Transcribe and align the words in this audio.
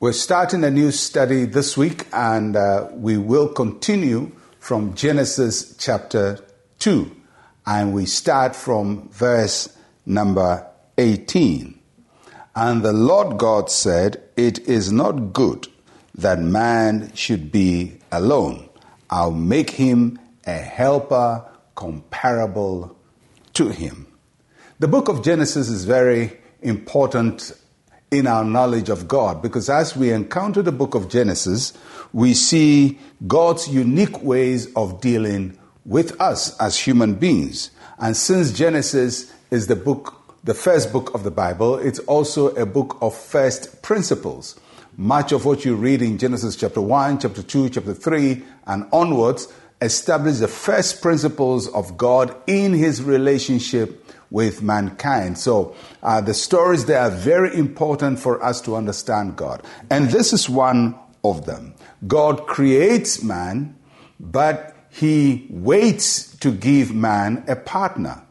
We're 0.00 0.12
starting 0.12 0.62
a 0.62 0.70
new 0.70 0.92
study 0.92 1.44
this 1.44 1.76
week, 1.76 2.06
and 2.12 2.54
uh, 2.54 2.86
we 2.92 3.16
will 3.16 3.48
continue 3.48 4.30
from 4.60 4.94
Genesis 4.94 5.74
chapter 5.76 6.38
2, 6.78 7.10
and 7.66 7.92
we 7.92 8.06
start 8.06 8.54
from 8.54 9.08
verse 9.08 9.76
number 10.06 10.64
18. 10.98 11.76
And 12.54 12.84
the 12.84 12.92
Lord 12.92 13.38
God 13.38 13.72
said, 13.72 14.22
It 14.36 14.60
is 14.68 14.92
not 14.92 15.32
good 15.32 15.66
that 16.14 16.38
man 16.38 17.12
should 17.16 17.50
be 17.50 17.98
alone. 18.12 18.68
I'll 19.10 19.32
make 19.32 19.70
him 19.70 20.20
a 20.46 20.58
helper 20.58 21.44
comparable 21.74 22.96
to 23.54 23.70
him. 23.70 24.06
The 24.78 24.86
book 24.86 25.08
of 25.08 25.24
Genesis 25.24 25.68
is 25.68 25.84
very 25.84 26.38
important 26.62 27.52
in 28.10 28.26
our 28.26 28.44
knowledge 28.44 28.88
of 28.88 29.06
God 29.06 29.42
because 29.42 29.68
as 29.68 29.96
we 29.96 30.10
encounter 30.10 30.62
the 30.62 30.72
book 30.72 30.94
of 30.94 31.08
Genesis, 31.08 31.72
we 32.12 32.34
see 32.34 32.98
God's 33.26 33.68
unique 33.68 34.22
ways 34.22 34.72
of 34.74 35.00
dealing 35.00 35.58
with 35.84 36.18
us 36.20 36.56
as 36.58 36.78
human 36.78 37.14
beings. 37.14 37.70
And 37.98 38.16
since 38.16 38.52
Genesis 38.52 39.32
is 39.50 39.66
the 39.66 39.76
book, 39.76 40.14
the 40.44 40.54
first 40.54 40.92
book 40.92 41.14
of 41.14 41.24
the 41.24 41.30
Bible, 41.30 41.76
it's 41.78 41.98
also 42.00 42.54
a 42.56 42.66
book 42.66 42.96
of 43.00 43.14
first 43.14 43.82
principles. 43.82 44.58
Much 44.96 45.32
of 45.32 45.44
what 45.44 45.64
you 45.64 45.76
read 45.76 46.02
in 46.02 46.18
Genesis 46.18 46.56
chapter 46.56 46.80
1, 46.80 47.20
chapter 47.20 47.42
2, 47.42 47.70
chapter 47.70 47.94
3, 47.94 48.42
and 48.66 48.86
onwards 48.92 49.52
establish 49.80 50.38
the 50.38 50.48
first 50.48 51.00
principles 51.00 51.68
of 51.68 51.96
God 51.96 52.34
in 52.46 52.72
his 52.72 53.02
relationship 53.02 54.04
with 54.30 54.62
mankind. 54.62 55.38
So 55.38 55.74
uh, 56.02 56.20
the 56.20 56.34
stories 56.34 56.84
there 56.86 57.00
are 57.00 57.10
very 57.10 57.56
important 57.56 58.18
for 58.18 58.42
us 58.44 58.60
to 58.62 58.76
understand 58.76 59.36
God. 59.36 59.62
And 59.90 60.10
this 60.10 60.32
is 60.32 60.48
one 60.48 60.98
of 61.24 61.46
them. 61.46 61.74
God 62.06 62.46
creates 62.46 63.22
man, 63.22 63.76
but 64.20 64.76
he 64.90 65.46
waits 65.50 66.36
to 66.38 66.52
give 66.52 66.94
man 66.94 67.44
a 67.48 67.56
partner. 67.56 68.22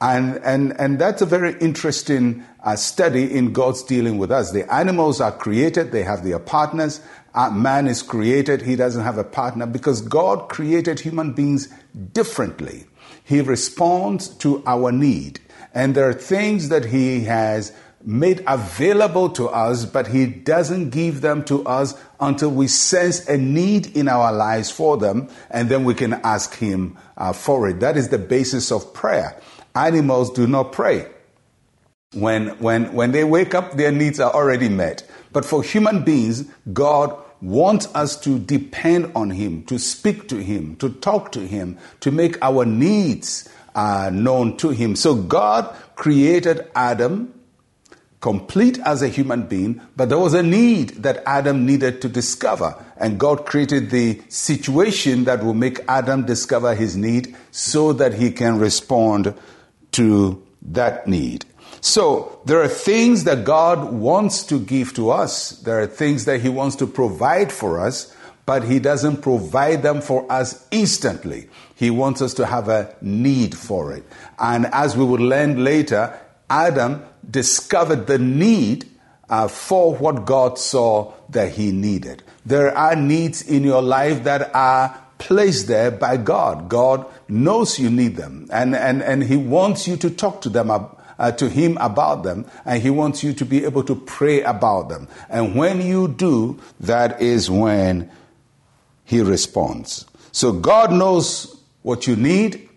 And, 0.00 0.36
and, 0.44 0.78
and 0.78 0.98
that's 0.98 1.22
a 1.22 1.26
very 1.26 1.56
interesting 1.60 2.44
uh, 2.62 2.76
study 2.76 3.32
in 3.32 3.52
God's 3.52 3.82
dealing 3.82 4.18
with 4.18 4.30
us. 4.30 4.50
The 4.50 4.70
animals 4.72 5.20
are 5.20 5.32
created, 5.32 5.92
they 5.92 6.02
have 6.02 6.24
their 6.24 6.38
partners. 6.38 7.00
Uh, 7.34 7.50
man 7.50 7.88
is 7.88 8.02
created, 8.02 8.62
he 8.62 8.76
doesn't 8.76 9.02
have 9.02 9.18
a 9.18 9.24
partner 9.24 9.66
because 9.66 10.00
God 10.00 10.48
created 10.48 11.00
human 11.00 11.32
beings 11.32 11.68
differently. 12.12 12.86
He 13.24 13.40
responds 13.40 14.28
to 14.36 14.62
our 14.66 14.92
need. 14.92 15.40
And 15.74 15.94
there 15.94 16.08
are 16.08 16.14
things 16.14 16.68
that 16.68 16.84
He 16.84 17.24
has 17.24 17.72
made 18.04 18.44
available 18.46 19.30
to 19.30 19.48
us, 19.48 19.84
but 19.84 20.06
He 20.08 20.26
doesn't 20.26 20.90
give 20.90 21.20
them 21.20 21.44
to 21.46 21.64
us 21.64 22.00
until 22.20 22.50
we 22.50 22.68
sense 22.68 23.26
a 23.28 23.36
need 23.36 23.96
in 23.96 24.08
our 24.08 24.32
lives 24.32 24.70
for 24.70 24.96
them, 24.96 25.28
and 25.50 25.68
then 25.68 25.84
we 25.84 25.94
can 25.94 26.12
ask 26.12 26.54
Him 26.54 26.96
uh, 27.16 27.32
for 27.32 27.68
it. 27.68 27.80
That 27.80 27.96
is 27.96 28.10
the 28.10 28.18
basis 28.18 28.70
of 28.70 28.94
prayer. 28.94 29.40
Animals 29.74 30.32
do 30.32 30.46
not 30.46 30.72
pray. 30.72 31.08
When, 32.12 32.50
when, 32.60 32.92
when 32.92 33.10
they 33.10 33.24
wake 33.24 33.54
up, 33.56 33.72
their 33.72 33.90
needs 33.90 34.20
are 34.20 34.32
already 34.32 34.68
met. 34.68 35.04
But 35.32 35.44
for 35.44 35.64
human 35.64 36.04
beings, 36.04 36.44
God 36.72 37.23
wants 37.44 37.86
us 37.94 38.16
to 38.20 38.38
depend 38.38 39.12
on 39.14 39.30
Him, 39.30 39.62
to 39.64 39.78
speak 39.78 40.28
to 40.28 40.42
Him, 40.42 40.76
to 40.76 40.88
talk 40.88 41.32
to 41.32 41.40
Him, 41.40 41.78
to 42.00 42.10
make 42.10 42.40
our 42.42 42.64
needs 42.64 43.48
uh, 43.74 44.10
known 44.12 44.56
to 44.58 44.70
Him. 44.70 44.96
So 44.96 45.14
God 45.14 45.74
created 45.96 46.68
Adam 46.74 47.34
complete 48.24 48.78
as 48.86 49.02
a 49.02 49.08
human 49.08 49.42
being, 49.42 49.78
but 49.96 50.08
there 50.08 50.18
was 50.18 50.32
a 50.32 50.42
need 50.42 50.88
that 51.02 51.22
Adam 51.26 51.66
needed 51.66 52.00
to 52.00 52.08
discover. 52.08 52.74
And 52.96 53.20
God 53.20 53.44
created 53.44 53.90
the 53.90 54.18
situation 54.30 55.24
that 55.24 55.44
will 55.44 55.52
make 55.52 55.80
Adam 55.88 56.24
discover 56.24 56.74
his 56.74 56.96
need 56.96 57.36
so 57.50 57.92
that 57.92 58.14
he 58.14 58.30
can 58.30 58.58
respond 58.58 59.34
to 59.92 60.42
that 60.62 61.06
need. 61.06 61.44
So 61.84 62.40
there 62.46 62.62
are 62.62 62.68
things 62.68 63.24
that 63.24 63.44
God 63.44 63.92
wants 63.92 64.42
to 64.44 64.58
give 64.58 64.94
to 64.94 65.10
us. 65.10 65.50
There 65.50 65.82
are 65.82 65.86
things 65.86 66.24
that 66.24 66.40
He 66.40 66.48
wants 66.48 66.76
to 66.76 66.86
provide 66.86 67.52
for 67.52 67.78
us, 67.78 68.16
but 68.46 68.64
He 68.64 68.78
doesn't 68.78 69.20
provide 69.20 69.82
them 69.82 70.00
for 70.00 70.24
us 70.32 70.66
instantly. 70.70 71.50
He 71.74 71.90
wants 71.90 72.22
us 72.22 72.32
to 72.34 72.46
have 72.46 72.70
a 72.70 72.96
need 73.02 73.54
for 73.54 73.92
it. 73.92 74.02
And 74.38 74.64
as 74.72 74.96
we 74.96 75.04
will 75.04 75.20
learn 75.20 75.62
later, 75.62 76.18
Adam 76.48 77.04
discovered 77.30 78.06
the 78.06 78.18
need 78.18 78.88
uh, 79.28 79.48
for 79.48 79.94
what 79.94 80.24
God 80.24 80.58
saw 80.58 81.12
that 81.28 81.52
he 81.52 81.70
needed. 81.70 82.22
There 82.46 82.74
are 82.74 82.96
needs 82.96 83.42
in 83.42 83.62
your 83.62 83.82
life 83.82 84.24
that 84.24 84.54
are 84.54 84.98
placed 85.18 85.68
there 85.68 85.90
by 85.90 86.16
God. 86.16 86.70
God 86.70 87.04
knows 87.28 87.78
you 87.78 87.90
need 87.90 88.16
them, 88.16 88.48
and, 88.50 88.74
and, 88.74 89.02
and 89.02 89.22
He 89.22 89.36
wants 89.36 89.86
you 89.86 89.98
to 89.98 90.08
talk 90.08 90.40
to 90.42 90.48
them 90.48 90.70
uh, 91.18 91.32
to 91.32 91.48
him 91.48 91.76
about 91.80 92.22
them, 92.22 92.46
and 92.64 92.82
he 92.82 92.90
wants 92.90 93.22
you 93.22 93.32
to 93.34 93.44
be 93.44 93.64
able 93.64 93.84
to 93.84 93.94
pray 93.94 94.42
about 94.42 94.88
them. 94.88 95.08
And 95.28 95.54
when 95.54 95.80
you 95.80 96.08
do, 96.08 96.60
that 96.80 97.20
is 97.20 97.50
when 97.50 98.10
he 99.04 99.20
responds. 99.20 100.06
So 100.32 100.52
God 100.52 100.92
knows 100.92 101.60
what 101.82 102.06
you 102.06 102.16
need, 102.16 102.68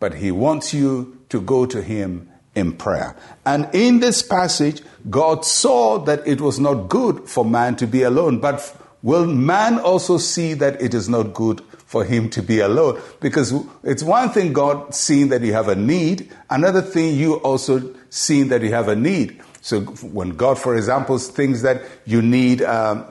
but 0.00 0.14
he 0.14 0.30
wants 0.30 0.74
you 0.74 1.18
to 1.28 1.40
go 1.40 1.66
to 1.66 1.82
him 1.82 2.28
in 2.54 2.72
prayer. 2.72 3.16
And 3.46 3.68
in 3.72 4.00
this 4.00 4.22
passage, 4.22 4.82
God 5.08 5.44
saw 5.44 5.98
that 6.00 6.26
it 6.26 6.40
was 6.40 6.58
not 6.58 6.88
good 6.88 7.28
for 7.28 7.44
man 7.44 7.76
to 7.76 7.86
be 7.86 8.02
alone, 8.02 8.40
but 8.40 8.76
will 9.02 9.26
man 9.26 9.78
also 9.78 10.18
see 10.18 10.54
that 10.54 10.82
it 10.82 10.92
is 10.92 11.08
not 11.08 11.34
good 11.34 11.62
for 11.88 12.04
him 12.04 12.28
to 12.28 12.42
be 12.42 12.60
alone. 12.60 13.00
Because 13.18 13.54
it's 13.82 14.02
one 14.02 14.28
thing 14.28 14.52
God 14.52 14.94
seeing 14.94 15.28
that 15.30 15.40
you 15.40 15.54
have 15.54 15.68
a 15.68 15.74
need, 15.74 16.30
another 16.50 16.82
thing 16.82 17.16
you 17.16 17.36
also 17.36 17.94
seeing 18.10 18.48
that 18.48 18.60
you 18.60 18.68
have 18.74 18.88
a 18.88 18.94
need. 18.94 19.40
So 19.62 19.80
when 19.80 20.36
God, 20.36 20.58
for 20.58 20.76
example, 20.76 21.16
thinks 21.16 21.62
that 21.62 21.80
you 22.04 22.20
need 22.20 22.60
um, 22.60 23.06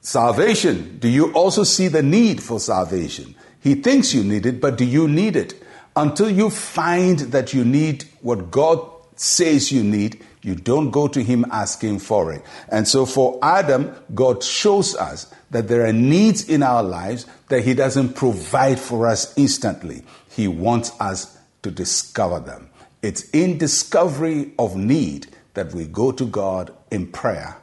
salvation, 0.00 0.98
do 1.00 1.08
you 1.08 1.34
also 1.34 1.64
see 1.64 1.88
the 1.88 2.02
need 2.02 2.42
for 2.42 2.58
salvation? 2.58 3.34
He 3.60 3.74
thinks 3.74 4.14
you 4.14 4.24
need 4.24 4.46
it, 4.46 4.58
but 4.58 4.78
do 4.78 4.86
you 4.86 5.06
need 5.06 5.36
it? 5.36 5.62
Until 5.94 6.30
you 6.30 6.48
find 6.48 7.18
that 7.18 7.52
you 7.52 7.62
need 7.62 8.06
what 8.22 8.50
God 8.50 8.90
says 9.16 9.70
you 9.72 9.82
need, 9.82 10.24
you 10.42 10.54
don't 10.54 10.90
go 10.90 11.08
to 11.08 11.22
him 11.22 11.46
asking 11.50 11.98
for 12.00 12.32
it. 12.32 12.42
And 12.68 12.86
so 12.86 13.06
for 13.06 13.38
Adam, 13.42 13.94
God 14.14 14.42
shows 14.42 14.94
us 14.94 15.32
that 15.50 15.68
there 15.68 15.86
are 15.86 15.92
needs 15.92 16.48
in 16.48 16.62
our 16.62 16.82
lives 16.82 17.26
that 17.48 17.64
he 17.64 17.74
doesn't 17.74 18.14
provide 18.14 18.78
for 18.78 19.06
us 19.06 19.36
instantly. 19.38 20.02
He 20.30 20.48
wants 20.48 20.92
us 21.00 21.38
to 21.62 21.70
discover 21.70 22.40
them. 22.40 22.68
It's 23.02 23.28
in 23.30 23.58
discovery 23.58 24.52
of 24.58 24.76
need 24.76 25.28
that 25.54 25.72
we 25.72 25.86
go 25.86 26.12
to 26.12 26.26
God 26.26 26.74
in 26.90 27.06
prayer 27.06 27.56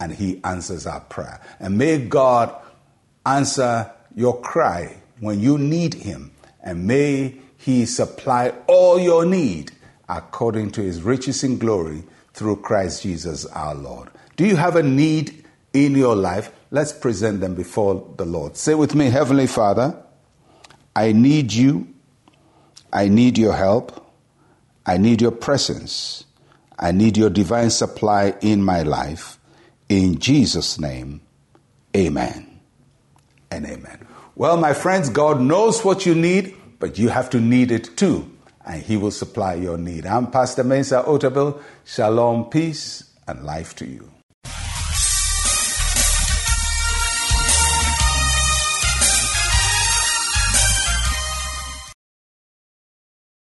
and 0.00 0.12
he 0.12 0.40
answers 0.44 0.86
our 0.86 1.00
prayer. 1.00 1.40
And 1.60 1.78
may 1.78 1.98
God 1.98 2.54
answer 3.26 3.90
your 4.14 4.40
cry 4.40 4.96
when 5.20 5.40
you 5.40 5.58
need 5.58 5.94
him 5.94 6.32
and 6.62 6.86
may 6.86 7.36
he 7.58 7.86
supply 7.86 8.52
all 8.66 8.98
your 8.98 9.24
need 9.24 9.72
according 10.08 10.70
to 10.72 10.82
his 10.82 11.02
riches 11.02 11.44
in 11.44 11.58
glory 11.58 12.04
through 12.32 12.56
Christ 12.56 13.02
Jesus 13.02 13.46
our 13.46 13.74
Lord. 13.74 14.08
Do 14.36 14.46
you 14.46 14.56
have 14.56 14.76
a 14.76 14.82
need 14.82 15.44
in 15.72 15.94
your 15.94 16.16
life? 16.16 16.52
Let's 16.70 16.92
present 16.92 17.40
them 17.40 17.54
before 17.54 18.12
the 18.16 18.24
Lord. 18.24 18.56
Say 18.56 18.74
with 18.74 18.94
me, 18.94 19.06
Heavenly 19.06 19.46
Father, 19.46 19.96
I 20.94 21.12
need 21.12 21.52
you. 21.52 21.88
I 22.92 23.08
need 23.08 23.38
your 23.38 23.54
help. 23.54 24.12
I 24.86 24.96
need 24.96 25.22
your 25.22 25.30
presence. 25.30 26.24
I 26.78 26.92
need 26.92 27.16
your 27.16 27.30
divine 27.30 27.70
supply 27.70 28.34
in 28.40 28.62
my 28.62 28.82
life. 28.82 29.38
In 29.88 30.18
Jesus' 30.18 30.78
name, 30.78 31.20
amen 31.96 32.60
and 33.50 33.66
amen. 33.66 34.06
Well, 34.34 34.56
my 34.56 34.72
friends, 34.72 35.08
God 35.08 35.40
knows 35.40 35.84
what 35.84 36.04
you 36.04 36.14
need, 36.14 36.56
but 36.80 36.98
you 36.98 37.08
have 37.08 37.30
to 37.30 37.40
need 37.40 37.70
it 37.70 37.96
too 37.96 38.33
and 38.66 38.82
He 38.82 38.96
will 38.96 39.10
supply 39.10 39.54
your 39.54 39.78
need. 39.78 40.06
I'm 40.06 40.30
Pastor 40.30 40.64
Mensa 40.64 41.04
Otabil. 41.06 41.60
Shalom, 41.84 42.46
peace, 42.46 43.04
and 43.26 43.44
life 43.44 43.74
to 43.76 43.86
you. 43.86 44.13